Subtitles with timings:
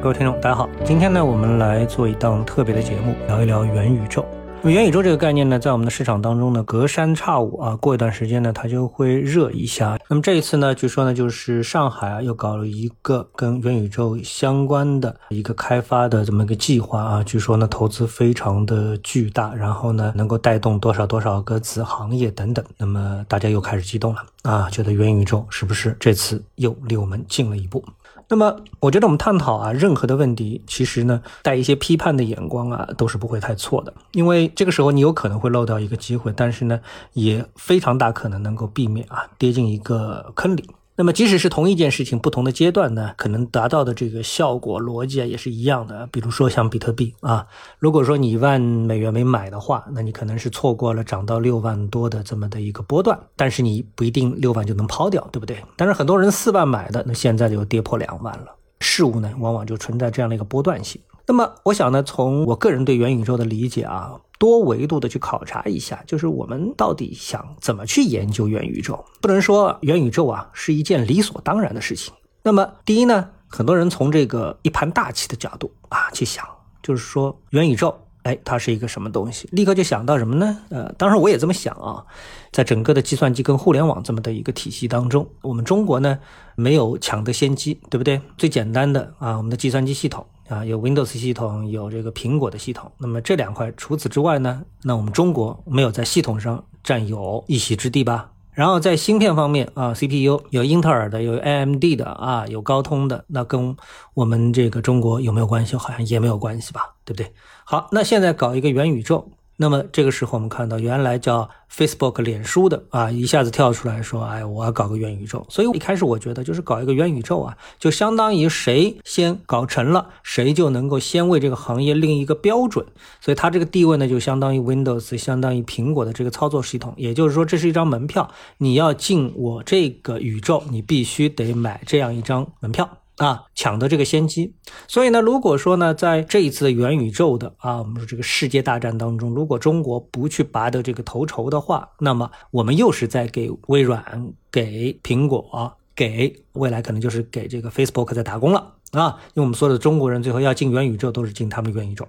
[0.00, 0.70] 各位听众，大家好。
[0.84, 4.24] 今天呢，我们来做一档特别的节目，聊一聊元宇宙。
[4.60, 9.98] 那么元宇宙这个概念呢，在我们的市场当中呢，隔三差五啊，过一段时间呢，它就会热一下。
[10.08, 22.64] 那么这一次呢，据说呢，就是上海啊，又搞了一个跟元宇宙相关的一个开发的这么一个计划啊，据说呢，投资非常的巨大，然后呢，能够带动多少多少个子行业等等。
[22.76, 27.84] 那么大家又开始激动了啊，觉得元宇宙是不是这次又离我们近了一步？
[28.30, 33.94] 那么，我觉得我们探讨啊，任何的问题，其实呢，带一些批判的眼光啊，都是不会太错的。
[34.12, 36.78] 因为这个时候你有可能会漏掉一个机会，但是呢，
[37.14, 40.68] 也非常大可能能够避免啊，跌进一个坑里。
[41.00, 46.08] 那么，即使是同一件事情，不同的阶段呢，可能达到的这个效果逻辑啊，也是一样的。
[46.10, 47.46] 比如说像比特币啊，
[47.78, 55.64] 如果说你一万美元没买的话，那你可能是错过了涨到六万多的这么的一个波段，但是你不一定六万就能抛掉，对不对？
[55.76, 58.46] 但是很多人四万买的，那现在就跌破两万了。
[58.80, 61.00] 事物呢，往往就存在这样的一个波段性。
[61.28, 69.04] 那么，我想呢，从我个人对元宇宙的理解啊，多维度的去考察一下，就是我们到底想怎么去研究元宇宙？
[69.20, 72.14] 不能说元宇宙啊是一件理所当然的事情。
[72.42, 76.42] 那么，第一呢，很多人从这个一盘大棋的角度啊去想，
[76.82, 77.94] 就是说元宇宙。
[78.24, 79.48] 哎，它是一个什么东西？
[79.52, 80.58] 立刻就想到什么呢？
[80.70, 82.04] 呃，当然我也这么想啊，
[82.52, 86.18] 在整个的计算机跟互联网这么的一个体系当中，我们中国呢
[86.56, 88.20] 没有抢得先机，对不对？
[88.36, 92.90] 最简单的啊，我们的计算机系统啊，有 Windows 系统，有这个苹果的系统。
[92.98, 98.30] 那么这两块，除此之外呢，那我们中国没有在系统上占有一席之地吧？
[98.52, 103.76] 然后在芯片方面啊，CPU 有英特尔的，有 AMD 的啊，有高通的，那跟
[104.14, 105.76] 我们这个中国有没有关系？
[105.76, 107.32] 好像也没有关系吧，对不对？
[107.64, 109.30] 好，那现在搞一个元宇宙。
[109.60, 122.86] 那么这个时候，我们看到原来叫 Facebook 脸书的啊，一下子跳出来说：“哎，我要搞个元宇宙。”所以一开始我觉得就是搞一个元宇宙啊，就相当于谁先搞成了，谁就能够先为这个行业立一个标准。
[123.20, 126.94] 所以它这个地位呢，就相当于 Windows，相当于苹果的这个操作系统。
[126.96, 132.88] 也就是说，这是一张门票，你要进我这个宇宙，你必须得买这样一张门票。
[133.18, 134.54] 啊，抢得这个先机，
[134.86, 152.06] 所以呢，如果说呢，在这一次元宇宙的啊，我们说这个世界大战当中，如果中国不去拔得这个头筹的话，那么我们又是在给微软、给苹果、给未来可能就是给这个 Facebook 在打工了啊，因为我们所有的中国人最后要进元宇宙，都是进他们元宇宙，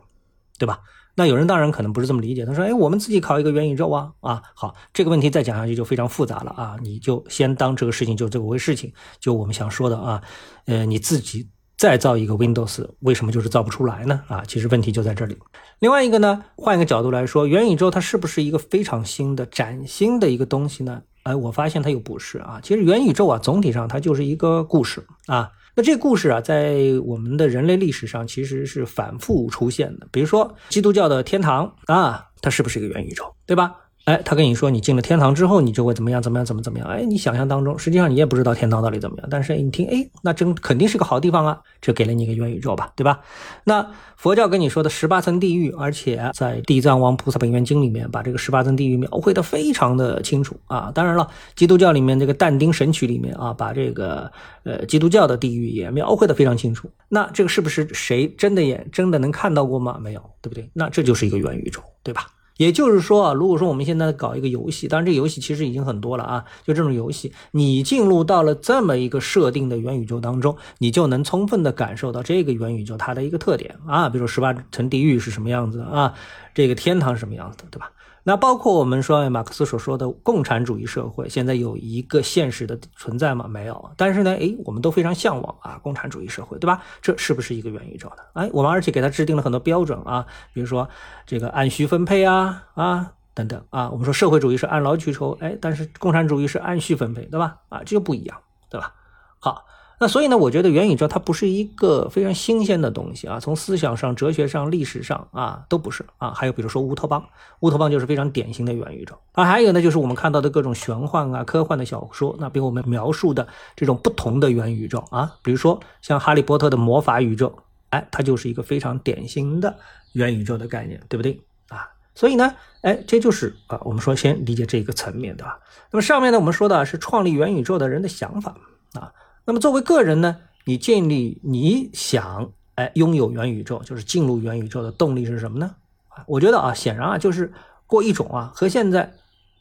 [0.60, 0.80] 对吧？
[1.20, 10.22] 那有人当然可能不是这么理解，他说：“哎，我们自己考一个元宇宙啊啊，好，这个问题再讲下去就非常复杂了啊，你就先当这个事情就这么回事情，就我们想说的啊，
[10.66, 14.22] 呃，你自己再造一个 Windows，为什么就是造不出来呢？
[14.30, 15.38] 啊，其实问题就在这里。
[15.80, 21.02] 另外一个呢，换一个角度来说，元宇宙它是不是一个非常新的、崭新的一个东西呢？
[21.24, 26.76] 哎，我发现它又不是啊，其实元宇宙啊，总体上它就是一个故事啊。”那这故事啊，在
[27.06, 30.06] 我们的人类历史上其实是反复出现的。
[30.12, 33.74] 比如说，基督教的天堂啊，它是不是一个元宇宙，对吧？
[34.10, 36.88] 哎，他跟你说，你进了天堂之后，你就会怎么样，怎么样，怎么怎么样？
[36.88, 39.28] 哎，你想象当中，实际上你也不知道天堂到底怎么样。
[39.30, 43.20] 但是你听，哎，那真肯定是个好地方啊，这给了你一个元宇宙吧，对吧？
[43.66, 50.92] 那佛教跟你说的十八层地狱，而且在《地藏王菩萨本愿经》里面把这个十八层地狱描绘的非常的清楚啊。
[50.96, 54.32] 当然了，基督教里面这个但丁神曲里面啊，把这个
[54.64, 56.90] 呃基督教的地狱也描绘的非常清楚。
[57.10, 60.00] 那这个是不是谁真的眼真的能看到过吗？
[60.02, 60.68] 没有，对不对？
[60.74, 62.26] 那这就是一个元宇宙，对吧？
[62.60, 76.14] 也就是说啊，如果说我们现在搞一个游戏，当然这个游戏其实已经很多了啊，就这种游戏，你进入到了这么一个设定的元宇宙当中，你就能充分的感受到这个元宇宙它的一个特点啊，比如说十八层地狱是什么样子的啊，
[76.54, 77.90] 这个天堂是什么样子的，对吧？
[78.30, 83.48] 那包括我们说马克思所说的共产主义社会，现在有一个现实的存在吗？
[83.48, 83.92] 没有。
[83.98, 86.84] 但是呢，哎，我们都非常向往啊，共产主义社会，对吧？
[87.02, 88.18] 这是不是一个元宇宙呢？
[88.34, 90.88] 哎，我们而且给它制定了很多标准啊，比如说
[91.26, 93.90] 这个按需分配啊啊等等啊。
[93.90, 97.58] 我们说社会主义是按劳取酬，哎，但是共产主义是按需分配，对吧？
[97.70, 98.38] 啊，这就不一样，
[98.70, 98.94] 对吧？
[99.40, 99.66] 好。
[100.02, 106.32] 那所以呢，我觉得元宇宙它不是一个非常新鲜的东西啊，从思想上、哲学上、历史上啊都不是啊。
[106.32, 107.22] 还有比如说乌托邦，
[107.60, 109.44] 乌托邦就是非常典型的元宇宙啊。
[109.44, 117.54] 还有呢，就是我们看到的各种玄幻啊、科幻的小说，那比我们描述的这种不同的元宇宙啊，比如说像哈利波特的魔法宇宙，
[117.90, 119.76] 哎，它就是一个非常典型的
[120.14, 121.90] 元宇宙的概念，对不对啊？
[122.16, 125.60] 所以呢，哎，这就是啊，我们说先理解这个层面，对吧？
[125.92, 128.56] 那么上面呢，我们说的是创立元宇宙的人的想法
[128.94, 129.12] 啊。
[129.50, 135.72] 那么作为个人呢，你建立你想哎拥有元宇宙，就是进入元宇宙的动力是什么呢？
[136.10, 137.52] 啊，我觉得啊，显然啊，就是
[137.88, 139.12] 过一种啊和现在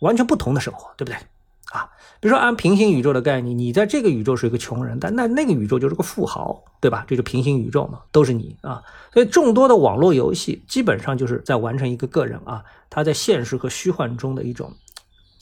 [0.00, 1.16] 完全不同的生活，对不对？
[1.72, 1.88] 啊。
[2.20, 7.06] 比如说按平行宇宙的概念，你在这个宇宙是一个穷人，但那那个宇宙就是个富豪，对吧？
[7.08, 8.82] 这就平行宇宙嘛，都是你啊。
[9.14, 14.70] 所以众多的网络游戏基本上就是在完成一个个人啊，他在现实和虚幻中的一种。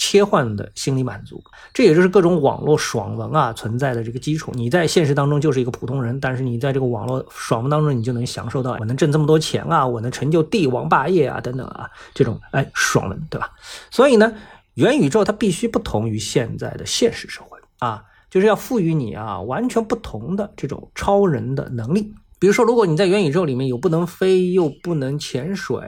[0.07, 1.43] 切换的心理满足，
[1.75, 4.53] 这也就是各种网络爽文啊存在的这个基础。
[4.55, 13.51] 你在现实当中就是一个普通人，但是你在这个网络爽文当中，你就能享受到我能挣这么多钱啊，我能成就帝王霸业啊等等啊这种哎爽文，对吧？
[13.91, 14.33] 所以呢，
[14.75, 22.15] 元宇宙它必须不同于现在的现实社会啊，就是要赋予你啊完全不同的这种超人的能力。
[22.39, 25.81] 比如说，如果你在元宇宙里面有不能飞又不能潜水，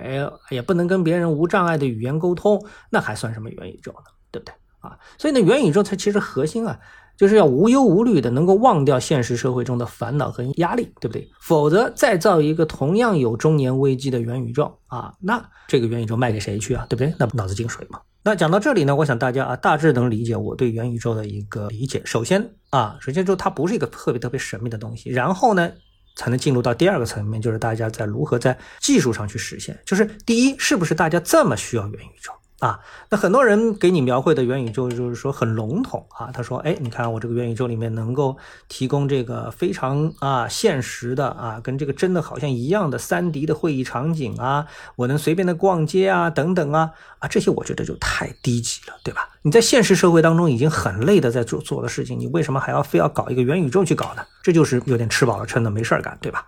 [0.50, 4.10] 也不能跟别人无障碍的语言沟通，那还算什么元宇宙呢？
[4.30, 4.96] 对不对啊？
[5.18, 6.78] 所以呢，元宇宙它其实核心啊，
[7.18, 11.28] 就是要无忧无虑的，能够忘掉现实社会中的烦恼和压力，对不对？
[11.40, 16.86] 否则再造一个同样有中年危机的元宇宙啊，那这个元宇宙卖给谁去啊？
[16.88, 17.12] 对不对？
[17.18, 18.00] 那不脑子进水吗？
[18.24, 22.00] 那讲到这里呢，我想大家啊大致能理解我对元宇宙的一个理解。
[22.06, 25.70] 首先啊，首先就它不是一个特别特别神秘的东西，然后呢。
[26.18, 29.78] 才能进入到第二个层面，就是大家在如何在技术上去实现。
[29.86, 32.32] 就是第一，是不是大家这么需要元宇宙？
[32.60, 36.30] 啊，那很多人给你描绘的元宇宙就是说很笼统啊。
[36.32, 44.66] 他说，哎，你看我这个元宇宙里面能够提供这个非常啊现实的啊，跟这个真的好像一样的三 D 的会议场景啊，
[44.96, 46.90] 我能随便的逛街啊，等等啊
[47.20, 49.28] 啊，这些我觉得就太低级了，对吧？
[49.42, 54.22] 你在现实社会当中已经很累的在做做的事情，你为什么还要非要搞一个元宇宙去搞呢？
[54.42, 56.44] 这就是有点吃饱了撑的没事儿干，对吧？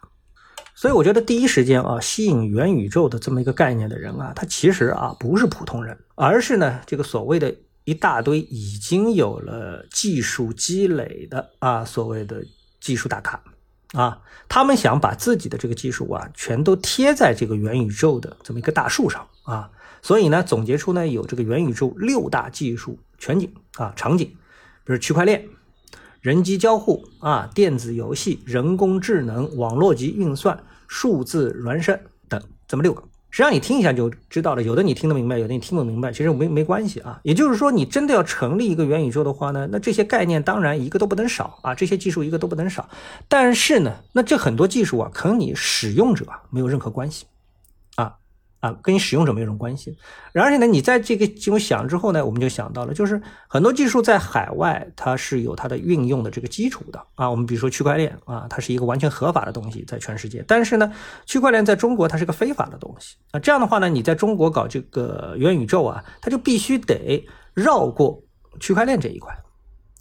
[0.81, 7.55] 所以我觉得第一时间啊，吸引元宇宙的这么一个概念的人啊，他其实啊不是普通人，而是呢这个所谓的
[7.85, 12.43] 一大堆已经有了技术积累的啊所谓的
[12.81, 13.39] 技术大咖
[13.93, 24.29] 啊，他们想把自己的这个技术啊全都贴在这个元宇宙的这么一个大树上啊，所以呢总结出呢有这个元宇宙六大技术全景啊场景，
[24.85, 25.47] 比如区块链、
[26.23, 30.65] 人机交互啊、电子游戏、人工智能、网络级运算。
[30.91, 31.97] 数字孪生
[32.29, 33.01] 等这么六个，
[33.31, 34.63] 实际上你听一下就知道了。
[34.65, 37.21] 有的你听得明白，有的你听不明白，其实没没关系啊。
[37.23, 42.91] 也就是说，你真的要成立一个元宇宙的话呢，那这些概念当然一个都不能少啊，这些技术一个都不能少。
[43.29, 47.25] 但是呢，那这很多技术啊，可能你使用者没有任何关系。
[48.61, 49.97] 啊，跟你使用者没有什么关系。
[50.35, 57.29] 而且呢，你在这个这种想之后呢，我们就想到了，就是很多技术在海外它是有它的运用的这个基础的啊。
[57.31, 60.45] 我们比如说区块链啊，它是一个完全合法的东西，在全世界。
[60.47, 60.93] 但是呢，
[61.27, 63.41] 区块链在中国它是个非法的东西啊。
[63.41, 68.23] 这样的话呢，你在中国搞这个元宇宙啊，它就必须得绕过
[68.61, 69.35] 区块链这一块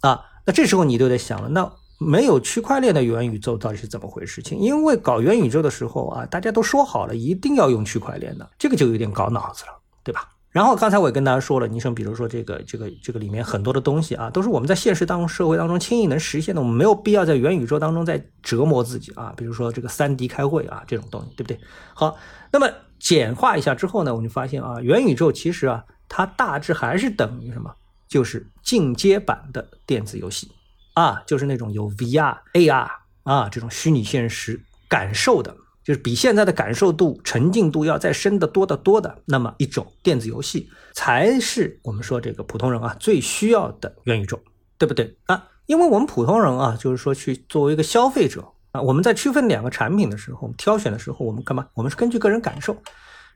[0.02, 0.20] 啊。
[0.44, 1.79] 那这时候你就得想了，那。
[2.02, 4.40] 没有区块链的元宇宙到底是怎么回事？
[4.40, 4.56] 情？
[4.56, 10.30] 因为搞元宇宙的时候啊，大家都说好了一定要用区块链的，这个就有点搞脑子了，对吧？
[10.48, 19.34] 然后刚才我也跟大家说了，你像比如说这个这个这个里面很多的东西啊，都是我们在现实当中社会当中轻易能实现的，我们没有必要在元宇宙当中再折磨自己啊。
[19.36, 21.60] 比如说这个三 D 开会啊这种东西，对不对？
[21.92, 22.16] 好，
[22.50, 22.66] 那么
[22.98, 27.70] 简化一下之后呢，我们就发现啊，元宇宙其实啊，它大致还是等于什么？
[28.08, 30.50] 就是进阶版的电子游戏。
[30.94, 32.88] 啊，就是那种有 VR、AR
[33.22, 44.40] 啊这种虚拟现实感受的，就是比现在的感受度、沉浸度要再深得多得多的那么一种电子游戏，才是我们说这个普通人啊最需要的元宇宙，
[44.78, 45.46] 对不对啊？
[45.66, 51.66] 因为我们普通人啊，就是说去作为一个消费者啊，我们在区分两个产品的时候，挑选的时候，我们干嘛？
[51.74, 52.76] 我们是根据个人感受，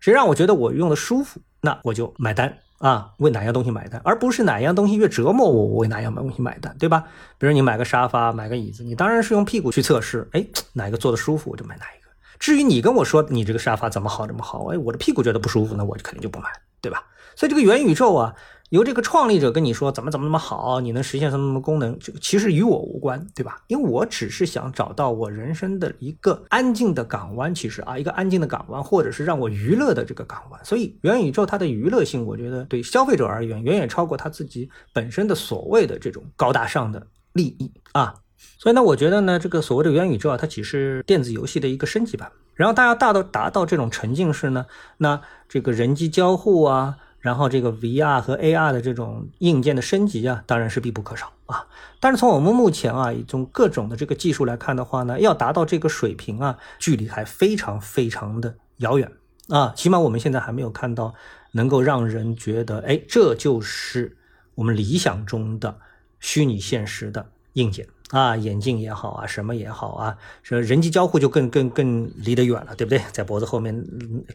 [0.01, 2.59] 谁让我觉得我用的舒服，那我就买单。
[2.79, 7.05] 啊，为哪样东西买单，而不是哪样东西越折磨我，我为哪样东西买单，对吧？
[7.39, 12.11] 比如你买个沙发，买个椅子，你当然是用屁股去测试，哎，哪一个坐的舒服，我就买哪一个。
[12.39, 16.49] 至于你跟我说你这个沙发怎么好怎么好，哎，我的屁股觉得不舒服，那我就肯定就不买，
[16.83, 17.03] 对吧？
[17.37, 18.35] 所以这个元宇宙啊。
[18.71, 23.63] 由这个创立者跟你说怎么怎么那么好，你能实现什么什么功能，这个其实与我无关，对吧？
[23.69, 30.65] 因为我只是想找到我人生的一个安静的港湾，其实啊，一个安静的港湾，或者是让我娱乐的这个港湾。
[30.65, 38.15] 所以元宇宙它的娱乐性，我觉得对消费者而言，远远超过他自己本身的所谓的这种高大上的利益啊。
[38.59, 42.33] 所以呢，我觉得呢，这个所谓的元宇宙啊，它只是电子游戏的一个升级版。
[42.55, 44.67] 然后大家大到达到这种沉浸式呢，
[44.99, 46.97] 那这个人机交互啊。
[47.25, 51.67] 然后这个 VR 和 AR 的这种硬件的升级啊，当然是必不可少啊。
[51.99, 59.11] 但是从我们目前啊，从各种的这个技术来看的话呢，要达到这个水平啊，距离还非常非常的遥远
[59.49, 59.73] 啊。
[59.75, 61.15] 起码我们现在还没有看到
[61.53, 64.19] 能够让人觉得，哎，这就是
[64.57, 65.79] 我们理想中的
[66.21, 67.89] 虚拟现实的硬件。
[68.11, 73.01] 啊，眼镜也好啊，什么也好啊，说人机交互就更更更离得远了，对不对？
[73.11, 73.85] 在脖子后面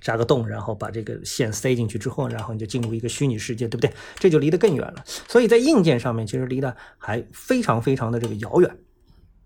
[0.02, 3.94] 扎个洞，然后把这个线塞进去之后，然后你就进入一个虚拟世界，对不对？
[4.18, 5.04] 这就离得更远了。
[5.06, 8.76] 所以在硬件上面，其实离得还非常非常的这个遥远。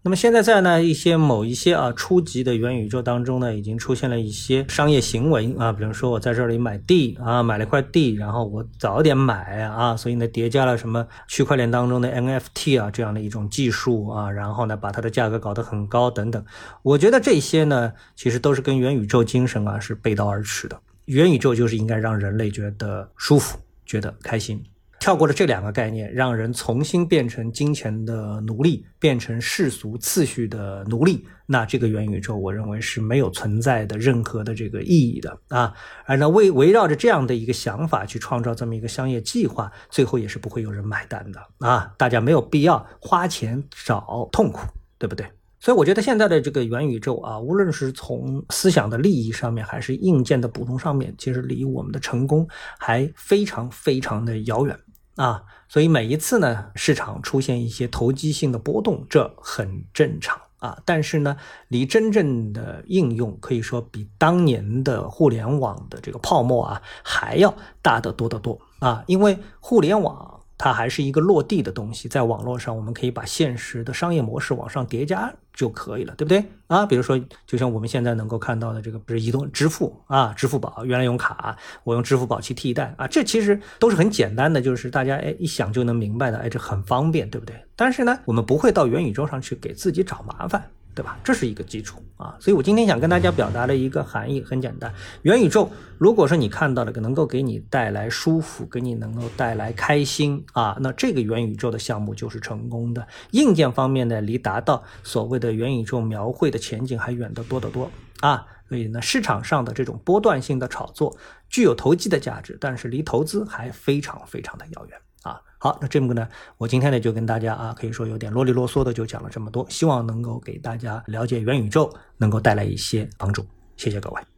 [0.05, 16.43] 那么现在在呢一些某一些啊初级的元宇宙当中呢，已经出现了一些商业行为啊，比如说我在这里买地啊，买了块地，然后我早点买啊，所以呢叠加了什么区块链当中的 NFT 啊这样的一种技术啊，然后呢把它的价格搞得很高等等。
[16.81, 20.77] 我觉得这些呢其实都是跟元宇宙精神啊是背道而驰的。
[21.05, 24.61] 元宇宙就是应该让人类觉得舒服，觉得开心。
[25.03, 35.73] 跳过了这两个概念，让人重新变成金钱的奴隶，变成世俗次序的奴隶，那这个元宇宙，我认为是没有存在的任何的这个意义的啊。
[36.05, 41.93] 而呢，围围绕着这样的一个想法去创造这么一个商业计划，最后也是不会有人买单的啊。
[41.97, 44.65] 大家没有必要花钱找痛苦，
[44.97, 45.27] 对不对？
[45.59, 52.47] 所以我觉得现在的这个元宇宙啊，无论是从思想的利益上面，还是硬件的补充上面，其实离我们的成功
[52.79, 54.73] 还非常非常的遥远。
[55.15, 60.77] 啊，所以每一次呢，市场出现一些投机性的波动，这很正常啊。
[60.85, 70.42] 但是呢，离真正的应用可以说比当年的互联网的这个泡沫啊还要大得多得多啊，因为互联网。
[70.63, 76.85] 它还是一个落地的东西，在网络上，我们可以把现实的商业模式往上叠加就可以了，对不对啊？
[76.85, 87.61] 比如说，就像我们现在能够看到的这个，不是移动支付啊，支付宝原来用卡，我用支付宝去替代啊，这其实都是很简单的，就是大家哎一想就能明白的，哎，这很方便，对不对？
[87.75, 90.71] 但是呢，我们不会到元宇宙上去给自己找麻烦。
[90.95, 91.17] 对吧？
[91.23, 103.07] 这是一个基础啊，所以我今天想跟大家表达的一个含义很简单：元宇宙，如果说你看到了能够给你带来舒服，给你能够带来开心啊，那这个元宇宙的项目就是成功的。
[103.31, 108.45] 硬件方面呢，离达到所谓的元宇宙描绘的前景还远得多得多啊。
[108.69, 111.15] 所以呢，市场上的这种波段性的炒作
[111.47, 114.97] 具有投机的价值，但是离投资还非常非常的遥远。
[115.23, 116.27] 啊好，那这么个呢，
[116.57, 123.45] 我今天呢就跟大家啊，可以说有点啰里啰嗦的就讲了这么多，希望能够给大家了解元宇宙能够带来一些帮助，
[123.77, 124.32] 谢谢各位。